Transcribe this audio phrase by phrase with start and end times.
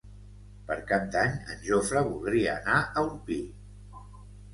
[0.69, 3.39] Per Cap d'Any en Jofre voldria anar a Orpí.